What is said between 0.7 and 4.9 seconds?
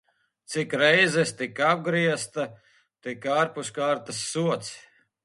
reizes tik apgriezta, tik ārpuskārtas sods.